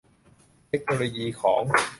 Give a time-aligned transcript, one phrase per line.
[0.69, 1.61] เทคโนโลยีของ